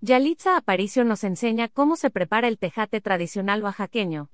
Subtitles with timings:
[0.00, 4.30] Yalitza Aparicio nos enseña cómo se prepara el tejate tradicional oaxaqueño.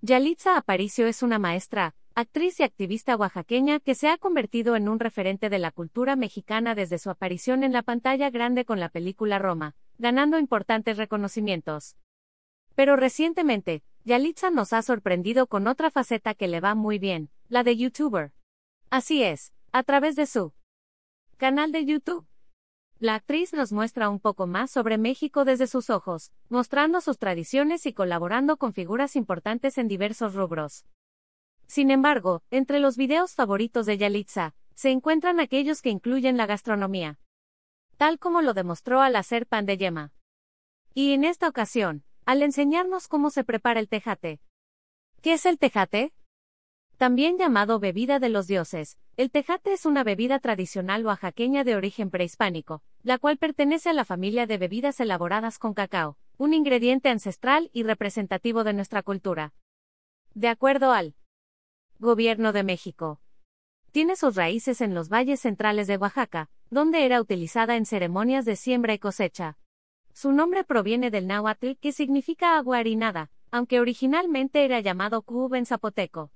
[0.00, 4.98] Yalitza Aparicio es una maestra, actriz y activista oaxaqueña que se ha convertido en un
[4.98, 9.38] referente de la cultura mexicana desde su aparición en la pantalla grande con la película
[9.38, 11.98] Roma, ganando importantes reconocimientos.
[12.74, 17.62] Pero recientemente, Yalitza nos ha sorprendido con otra faceta que le va muy bien, la
[17.62, 18.32] de youtuber.
[18.88, 20.54] Así es, a través de su
[21.36, 22.26] canal de YouTube.
[23.00, 27.86] La actriz nos muestra un poco más sobre México desde sus ojos, mostrando sus tradiciones
[27.86, 30.84] y colaborando con figuras importantes en diversos rubros.
[31.68, 37.20] Sin embargo, entre los videos favoritos de Yalitza, se encuentran aquellos que incluyen la gastronomía.
[37.98, 40.12] Tal como lo demostró al hacer pan de yema.
[40.92, 44.40] Y en esta ocasión, al enseñarnos cómo se prepara el tejate.
[45.22, 46.12] ¿Qué es el tejate?
[46.96, 52.10] También llamado bebida de los dioses, el tejate es una bebida tradicional oaxaqueña de origen
[52.10, 57.70] prehispánico, la cual pertenece a la familia de bebidas elaboradas con cacao, un ingrediente ancestral
[57.72, 59.52] y representativo de nuestra cultura.
[60.34, 61.14] De acuerdo al
[61.98, 63.20] Gobierno de México.
[63.90, 68.54] Tiene sus raíces en los valles centrales de Oaxaca, donde era utilizada en ceremonias de
[68.54, 69.58] siembra y cosecha.
[70.12, 75.66] Su nombre proviene del náhuatl que significa agua harinada, aunque originalmente era llamado cub en
[75.66, 76.30] zapoteco.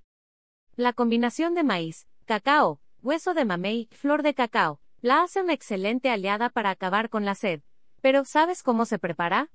[0.74, 6.10] La combinación de maíz, cacao, hueso de mamey, flor de cacao, la hace una excelente
[6.10, 7.60] aliada para acabar con la sed.
[8.00, 9.50] Pero ¿sabes cómo se prepara?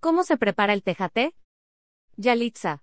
[0.00, 1.34] ¿Cómo se prepara el tejate?
[2.16, 2.82] Yalitza.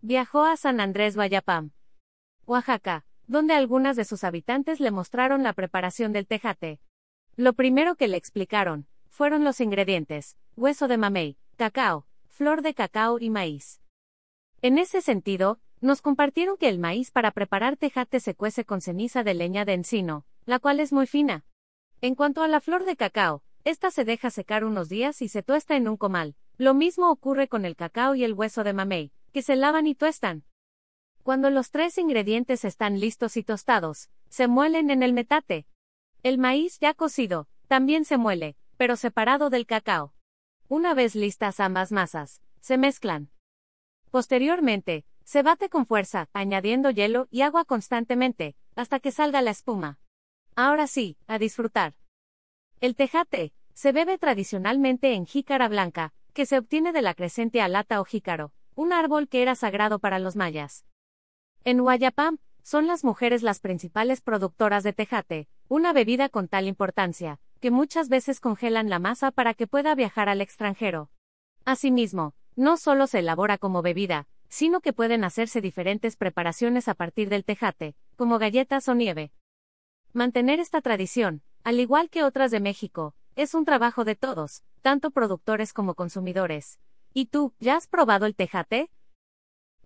[0.00, 1.72] Viajó a San Andrés Guayapam,
[2.46, 6.80] Oaxaca, donde algunas de sus habitantes le mostraron la preparación del tejate.
[7.34, 13.18] Lo primero que le explicaron fueron los ingredientes: hueso de mamey, cacao, flor de cacao
[13.18, 13.80] y maíz.
[14.60, 19.24] En ese sentido, nos compartieron que el maíz para preparar tejate se cuece con ceniza
[19.24, 21.44] de leña de encino, la cual es muy fina.
[22.00, 25.42] En cuanto a la flor de cacao, esta se deja secar unos días y se
[25.42, 26.34] tuesta en un comal.
[26.58, 29.94] Lo mismo ocurre con el cacao y el hueso de mamey, que se lavan y
[29.94, 30.44] tuestan.
[31.22, 35.66] Cuando los tres ingredientes están listos y tostados, se muelen en el metate.
[36.22, 40.12] El maíz ya cocido, también se muele, pero separado del cacao.
[40.68, 43.30] Una vez listas ambas masas, se mezclan.
[44.10, 49.98] Posteriormente, se bate con fuerza, añadiendo hielo y agua constantemente, hasta que salga la espuma.
[50.54, 51.94] Ahora sí, a disfrutar.
[52.80, 58.00] El tejate, se bebe tradicionalmente en jícara blanca, que se obtiene de la crecente alata
[58.00, 60.84] o jícaro, un árbol que era sagrado para los mayas.
[61.64, 67.40] En Guayapam, son las mujeres las principales productoras de tejate, una bebida con tal importancia,
[67.60, 71.10] que muchas veces congelan la masa para que pueda viajar al extranjero.
[71.64, 77.30] Asimismo, no solo se elabora como bebida, sino que pueden hacerse diferentes preparaciones a partir
[77.30, 79.32] del tejate, como galletas o nieve.
[80.14, 85.10] Mantener esta tradición, al igual que otras de México, es un trabajo de todos, tanto
[85.10, 86.78] productores como consumidores.
[87.14, 88.90] ¿Y tú, ya has probado el tejate?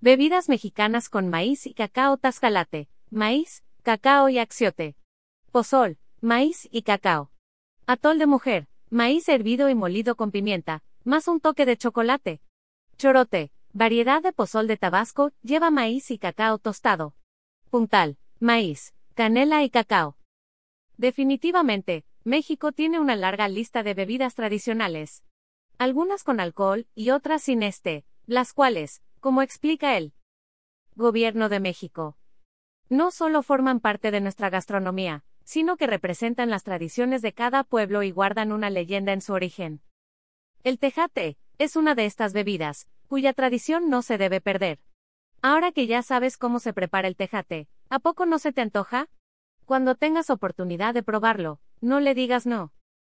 [0.00, 4.96] Bebidas mexicanas con maíz y cacao tascalate, maíz, cacao y axiote.
[5.52, 7.30] Pozol, maíz y cacao.
[7.86, 12.40] Atol de mujer, maíz hervido y molido con pimienta, más un toque de chocolate.
[12.98, 17.14] Chorote, Variedad de pozol de Tabasco, lleva maíz y cacao tostado.
[17.68, 20.18] Puntal, maíz, canela y cacao.
[20.98, 25.24] Definitivamente, México tiene una larga lista de bebidas tradicionales.
[25.78, 30.12] Algunas con alcohol y otras sin este, las cuales, como explica el
[30.96, 32.18] Gobierno de México,
[32.90, 38.02] no solo forman parte de nuestra gastronomía, sino que representan las tradiciones de cada pueblo
[38.02, 39.80] y guardan una leyenda en su origen.
[40.62, 44.78] El tejate, es una de estas bebidas, cuya tradición no se debe perder.
[45.40, 49.08] Ahora que ya sabes cómo se prepara el tejate, ¿a poco no se te antoja?
[49.64, 52.72] Cuando tengas oportunidad de probarlo, no le digas no.